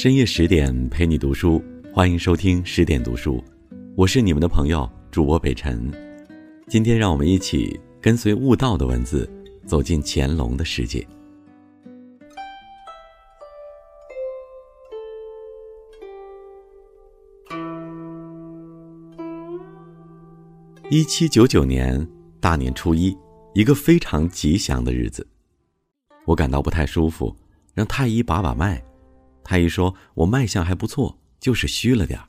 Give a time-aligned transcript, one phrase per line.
[0.00, 1.62] 深夜十点陪你读书，
[1.92, 3.44] 欢迎收听十点读书，
[3.94, 5.92] 我是你们的朋友主播北辰。
[6.66, 9.30] 今天让我们一起跟随悟道的文字，
[9.66, 11.06] 走进乾隆的世界。
[20.88, 22.08] 一七九九年
[22.40, 23.14] 大年初一，
[23.52, 25.28] 一个非常吉祥的日子，
[26.24, 27.36] 我感到不太舒服，
[27.74, 28.82] 让太医把把脉。
[29.42, 32.28] 太医说我脉象还不错，就是虚了点儿。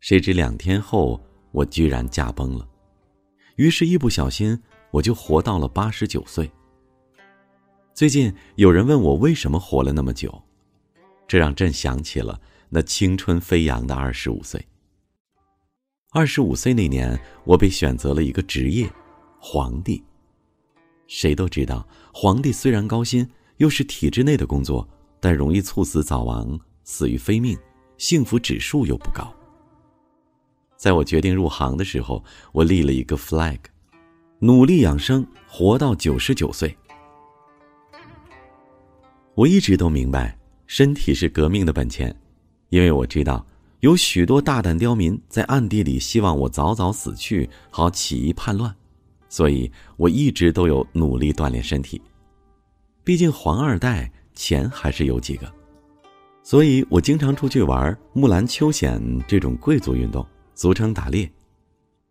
[0.00, 1.20] 谁知两天后，
[1.52, 2.66] 我居然驾崩了。
[3.56, 4.58] 于是，一不小心
[4.90, 6.50] 我就活到了八十九岁。
[7.92, 10.42] 最近有人问我为什么活了那么久，
[11.28, 12.40] 这让朕想起了
[12.70, 14.66] 那青春飞扬的二十五岁。
[16.12, 18.90] 二十五岁那年，我被选择了一个职业——
[19.38, 20.02] 皇帝。
[21.06, 24.88] 谁都知道，皇帝虽然高薪，又是体制内的工作。
[25.20, 27.56] 但容易猝死早亡，死于非命，
[27.98, 29.30] 幸福指数又不高。
[30.76, 33.58] 在我决定入行的时候，我立了一个 flag，
[34.38, 36.74] 努力养生，活到九十九岁。
[39.34, 42.14] 我一直都明白，身体是革命的本钱，
[42.70, 43.46] 因为我知道
[43.80, 48.74] 有许多大胆刁民在暗地里希望我早早死去，好起义叛乱，
[49.28, 52.00] 所以我一直都有努力锻炼身体。
[53.04, 54.10] 毕竟皇二代。
[54.40, 55.52] 钱还是有几个，
[56.42, 61.30] 所以我经常出去玩木兰秋险这种贵族运动，俗称打猎。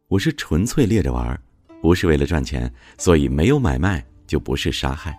[0.07, 1.41] 我是纯粹猎着玩，
[1.81, 5.17] 不是为了赚钱，所以没有买卖就不是杀害。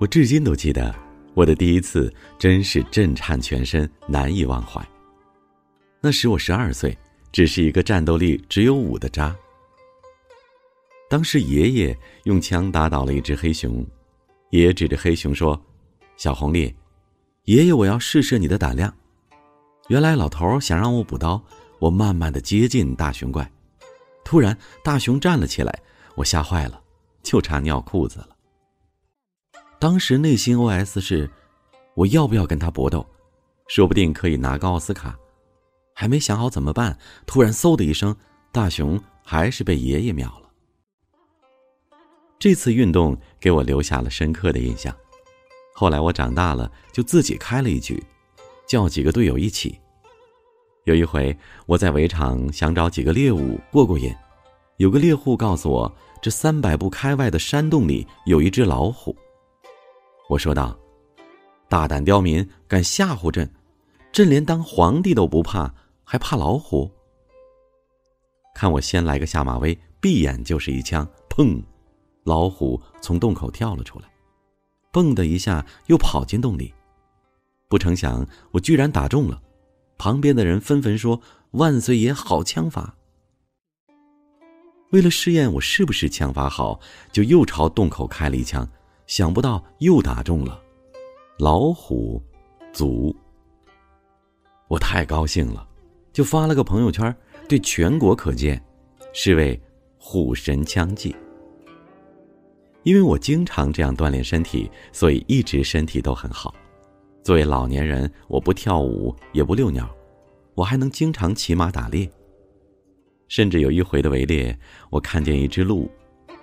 [0.00, 0.94] 我至今都记得
[1.34, 4.82] 我的第一次，真是震颤全身，难以忘怀。
[6.00, 6.96] 那时我十二岁，
[7.30, 9.36] 只是一个战斗力只有五的渣。
[11.10, 13.86] 当时爷爷用枪打倒了一只黑熊，
[14.48, 15.62] 爷爷指着黑熊说。
[16.22, 16.72] 小红丽，
[17.46, 18.94] 爷爷，我要试试你的胆量。
[19.88, 21.42] 原来老头想让我补刀，
[21.80, 23.50] 我慢慢的接近大熊怪。
[24.24, 25.76] 突然，大熊站了起来，
[26.14, 26.80] 我吓坏了，
[27.24, 28.28] 就差尿裤子了。
[29.80, 31.28] 当时内心 OS 是：
[31.96, 33.04] 我要不要跟他搏斗？
[33.66, 35.18] 说不定可以拿个奥斯卡。
[35.92, 36.96] 还没想好怎么办，
[37.26, 38.14] 突然嗖的一声，
[38.52, 40.48] 大熊还是被爷爷秒了。
[42.38, 44.96] 这次运动给我留下了深刻的印象。
[45.82, 48.00] 后来我长大了，就自己开了一局，
[48.68, 49.76] 叫几个队友一起。
[50.84, 54.14] 有一回，我在围场想找几个猎物过过瘾，
[54.76, 59.12] 有个猎户告诉我，这三百步开外的山洞里有一只老虎。
[60.28, 60.78] 我说道
[61.68, 63.50] ：“大胆刁民，敢吓唬朕！
[64.12, 66.88] 朕连当皇帝都不怕，还怕老虎？”
[68.54, 71.60] 看我先来个下马威，闭眼就是一枪，砰！
[72.22, 74.11] 老虎从洞口跳了出来。
[74.92, 76.72] 蹦的一下，又跑进洞里。
[77.68, 79.42] 不成想，我居然打中了。
[79.96, 81.20] 旁边的人纷纷说
[81.52, 82.94] ：“万岁爷好枪法。”
[84.92, 86.78] 为了试验我是不是枪法好，
[87.10, 88.68] 就又朝洞口开了一枪。
[89.06, 90.62] 想不到又打中了，
[91.38, 92.22] 老虎
[92.72, 93.14] 足。
[94.68, 95.66] 我太高兴了，
[96.12, 97.14] 就发了个朋友圈，
[97.48, 98.62] 对全国可见，
[99.12, 99.60] 是为
[99.98, 101.14] 虎神枪技。
[102.82, 106.54] 因为我经常这样锻炼身体，所以一直身体都很好。
[107.22, 109.88] 作为老年人，我不跳舞，也不遛鸟，
[110.54, 112.10] 我还能经常骑马打猎。
[113.28, 114.58] 甚至有一回的围猎，
[114.90, 115.88] 我看见一只鹿，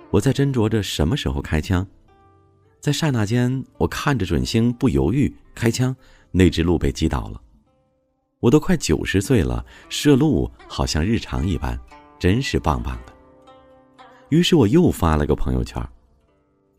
[0.10, 1.86] 我在斟酌着什么时候开枪。
[2.80, 5.94] 在刹那间，我看着准星，不犹豫开枪，
[6.32, 7.42] 那只鹿被击倒了。
[8.40, 11.78] 我都快九十岁了，射鹿好像日常一般，
[12.18, 13.14] 真是棒棒的。
[14.30, 15.86] 于是我又发了个朋友圈。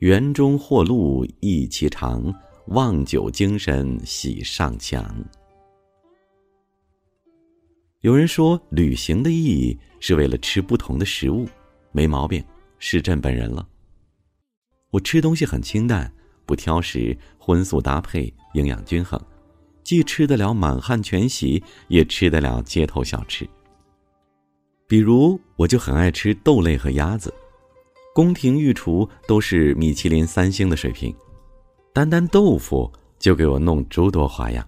[0.00, 2.34] 园中或鹿意其长，
[2.68, 5.04] 望酒精神喜上墙。
[8.00, 11.46] 有人说，旅行的意义是为了吃不同的食物，
[11.92, 12.42] 没毛病，
[12.78, 13.68] 是朕本人了。
[14.88, 16.10] 我吃东西很清淡，
[16.46, 19.22] 不挑食，荤素搭配，营养均衡，
[19.84, 23.46] 既吃得了满汉全席，也吃得了街头小吃。
[24.88, 27.30] 比如，我就很爱吃豆类和鸭子。
[28.12, 31.14] 宫廷御厨都是米其林三星的水平，
[31.92, 32.90] 单单豆腐
[33.20, 34.66] 就给我弄诸多花样。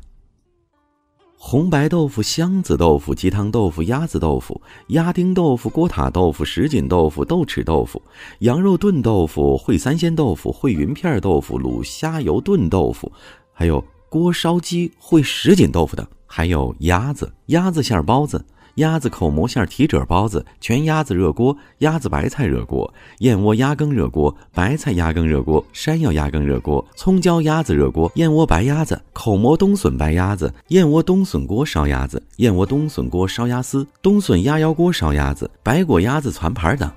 [1.36, 8.00] 红白豆腐、香子豆腐、鸡汤豆腐、鸭子豆腐、鸭丁豆腐、锅塔豆腐、什锦豆腐、豆豉豆腐、
[8.38, 13.10] 羊肉炖豆腐、烩三鲜豆腐、烩云片豆腐、卤虾油炖豆腐，
[13.52, 18.44] 还有锅烧鸡烩什锦豆腐等，还有鸭子、鸭子馅包子、
[18.76, 36.90] 鸭子口蘑馅提褶包子、全鸭子热锅、鸭子白菜热锅、燕窝鸭羹热锅、白菜鸭羹热锅、山药鸭羹热锅、葱椒鸭子热锅、燕窝白鸭子、口蘑冬笋白鸭子、燕窝冬笋锅烧鸭子、燕窝冬笋锅烧鸭丝、冬笋鸭腰锅烧鸭子、白果鸭子攒盘等。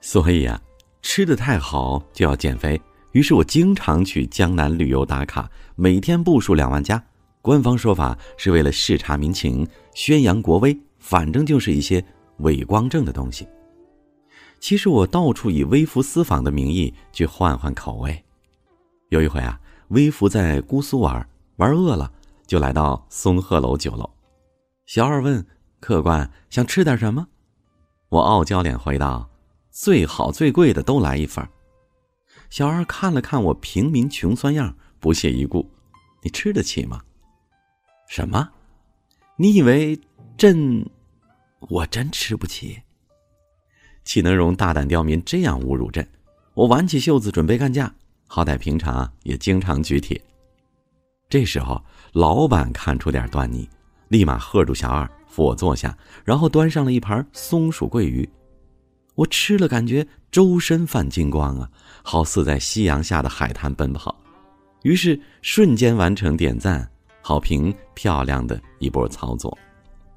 [0.00, 0.60] 所以啊，
[1.02, 2.80] 吃的太好就要减肥。
[3.12, 7.00] 于是我经常去江南旅游打卡，每天步数两万加。
[7.40, 12.02] 官方说法是为了视察民情、宣扬国威，反正就是一些
[12.38, 13.46] 伪光正的东西。
[14.60, 18.24] 其实我到处以微服私访的名义去换换口味。
[19.08, 22.10] 有一回啊，微服在姑苏玩，玩饿了，
[22.46, 24.08] 就来到松鹤楼酒楼。
[24.86, 25.44] 小二问
[25.80, 27.26] 客官想吃点什么，
[28.08, 29.28] 我傲娇脸回道
[29.72, 31.46] ：“最好最贵的都来一份。”
[32.48, 35.68] 小二看了看我平民穷酸样，不屑一顾
[36.22, 37.02] ：“你吃得起吗？”
[38.06, 38.50] 什么？
[39.36, 39.98] 你以为
[40.42, 40.84] 朕？
[41.68, 42.76] 我真吃不起。
[44.02, 46.04] 岂能容大胆刁民这样侮辱朕？
[46.54, 47.94] 我挽起袖子准备干架，
[48.26, 50.20] 好歹平常也经常举铁。
[51.28, 51.80] 这时候，
[52.12, 53.70] 老板看出点端倪，
[54.08, 58.28] 立马喝住小二，扶我坐下，然后端上了一盘松鼠桂鱼。
[59.14, 61.70] 我吃了，感觉周身泛金光啊，
[62.02, 64.12] 好似在夕阳下的海滩奔跑。
[64.82, 66.90] 于是瞬间完成点赞。
[67.24, 69.56] 好评漂亮的一波操作，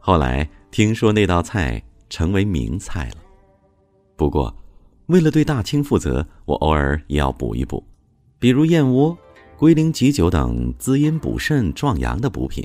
[0.07, 1.81] 后来听说那道菜
[2.11, 3.15] 成为名菜了。
[4.15, 4.55] 不过，
[5.07, 7.83] 为了对大清负责，我偶尔也要补一补，
[8.37, 9.17] 比如燕窝、
[9.57, 12.63] 龟苓吉酒等滋阴补肾壮阳的补品。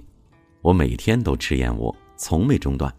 [0.60, 2.94] 我每天都吃燕窝，从没中断。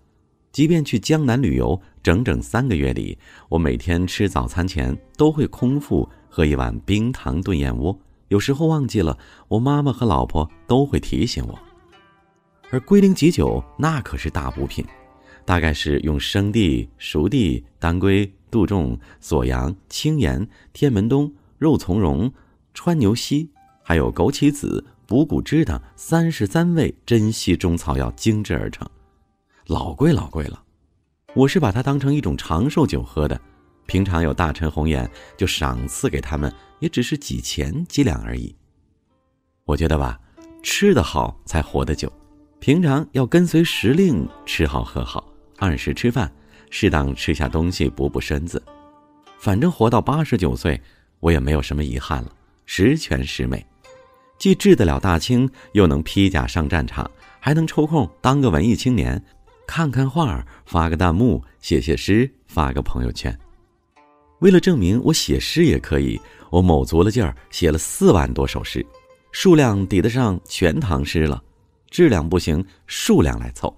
[0.51, 3.15] 即便去江南旅游，整整三个月里，
[3.47, 7.95] 我每天吃早餐前都会空腹喝一碗冰糖炖燕窝。
[8.29, 9.15] 有时候忘记了，
[9.49, 11.59] 我妈妈和老婆都会提醒我。
[12.71, 14.85] 而龟苓吉酒那可是大补品，
[15.44, 22.31] 大概是用生地、熟地、当归、杜仲、锁阳、青盐、天门冬、肉苁蓉、
[22.73, 23.51] 川牛膝，
[23.83, 28.88] 还有枸杞子、补骨脂等三十三味珍稀中草药精制而成，
[29.67, 30.63] 老贵老贵了。
[31.33, 33.39] 我是把它当成一种长寿酒喝的。
[33.85, 38.56] 平常有大臣红眼，就赏赐给他们，也只是几钱几两而已。
[39.65, 40.17] 我觉得吧，
[40.63, 42.09] 吃得好才活得久。
[42.62, 45.28] 平常要跟随时令，吃好喝好，
[45.58, 46.31] 按时吃饭，
[46.69, 48.62] 适当吃下东西补补身子。
[49.40, 50.80] 反正活到八十九岁，
[51.22, 52.31] 我也没有什么遗憾了，
[52.68, 53.66] 十全十美。
[54.38, 57.10] 既治得了大清，又能披甲上战场，
[57.40, 59.19] 还能抽空当个文艺青年，
[59.66, 63.36] 看看画，发个弹幕，写写诗，发个朋友圈。
[64.38, 66.22] 为了证明我写诗也可以，
[66.52, 68.86] 我卯足了劲儿写了四万多首诗，
[69.31, 71.44] 数量抵得上全唐诗了，
[71.91, 73.71] 质量不行，数量来凑。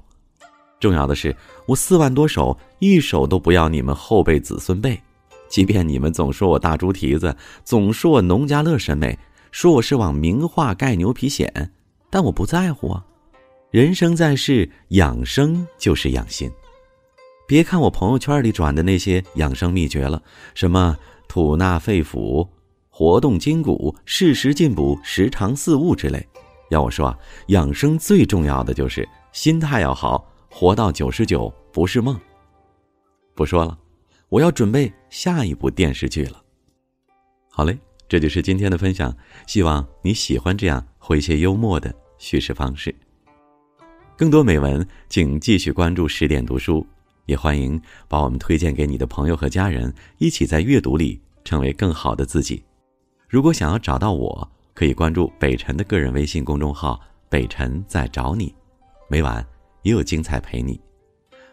[0.79, 5.01] 重要的是，我四万多首一首都不要你们后辈子孙辈，
[5.49, 9.17] 即便你们总说我大猪蹄子，总说我农家乐审美，
[9.51, 11.49] 说我是往名画盖牛皮癣，
[12.09, 13.03] 但我不在乎啊。
[13.71, 16.51] 人生在世，养生就是养心。
[17.47, 20.21] 别看我朋友圈里转的那些养生秘诀了，
[20.53, 22.47] 什么吐纳肺腑、
[22.89, 26.27] 活动筋骨、适时进补、时常四物之类。
[26.69, 27.17] 要我说啊，
[27.47, 32.19] 养生最重要的就是心态要好，活到九十九不是梦。
[33.35, 33.77] 不说了，
[34.29, 36.41] 我要准备下一部电视剧了。
[37.49, 37.77] 好嘞，
[38.07, 39.15] 这就是今天的分享，
[39.45, 42.93] 希望你喜欢这样诙谐幽默的叙事方式。
[44.15, 46.85] 更多美文，请继续关注十点读书。
[47.25, 52.61] 也欢迎把我们推荐给你的朋友和家人，一起在阅读里成为更好的自己。
[53.29, 56.99] 如果想要找到我，可以关注北辰的个人微信公众号
[57.29, 58.53] “北辰在找你”，
[59.07, 59.45] 每晚
[59.83, 60.79] 也有精彩陪你。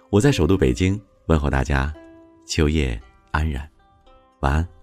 [0.08, 1.92] 我在首都北京问候大家，
[2.46, 3.00] 秋夜
[3.30, 3.68] 安然，
[4.40, 4.79] 晚安。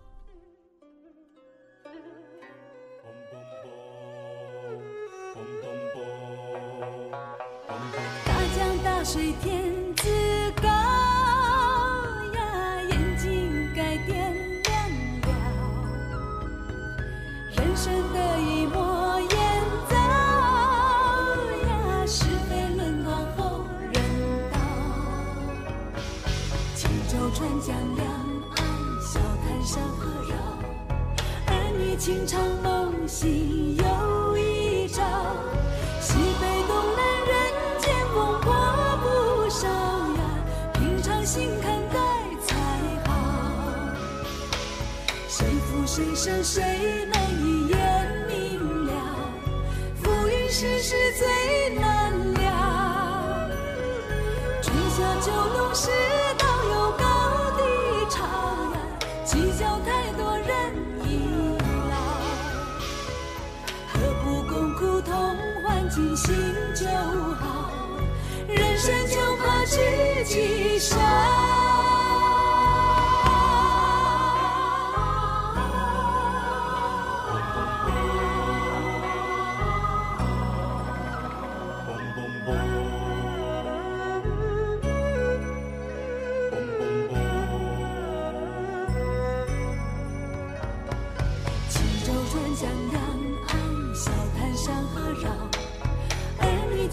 [41.27, 41.99] 心看待
[42.47, 42.55] 才
[43.05, 43.11] 好。
[45.27, 46.63] 谁富谁胜谁
[47.11, 47.77] 难一眼
[48.29, 48.93] 明了，
[50.01, 52.43] 浮云世事最难料。
[54.61, 55.75] 春夏秋冬。
[55.75, 55.89] 世
[56.39, 57.03] 道有高
[57.57, 57.61] 低
[58.09, 58.75] 差呀，
[59.25, 60.47] 计较太多人
[61.03, 61.05] 已
[61.91, 61.95] 老，
[63.91, 65.11] 何不共苦同
[65.61, 66.33] 欢尽心
[66.73, 67.69] 就好，
[68.47, 71.76] 人生就怕自己少。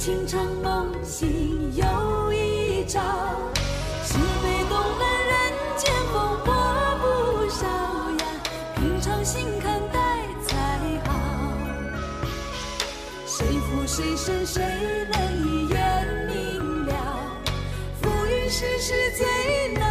[0.04, 3.00] 情长梦醒又一朝。
[4.04, 5.34] 是非东南人
[5.78, 6.52] 间风波
[7.00, 7.64] 不少
[8.18, 8.22] 呀，
[8.74, 9.96] 平常心看待
[10.46, 10.52] 才
[11.08, 11.10] 好。
[13.24, 14.62] 谁负谁胜谁
[15.10, 16.92] 能一眼明了？
[18.02, 19.88] 浮云世事最难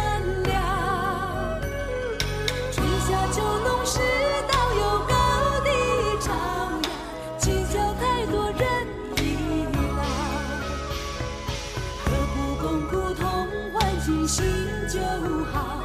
[14.26, 14.44] 心
[14.88, 15.00] 就
[15.52, 15.82] 好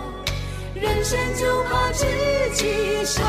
[0.74, 2.06] 人生就怕知
[2.56, 3.22] 己少